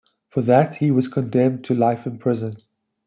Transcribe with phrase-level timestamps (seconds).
[0.29, 2.55] For that, he was condemned to life in prison.